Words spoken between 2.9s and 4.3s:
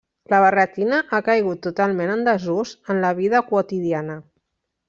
en la vida quotidiana.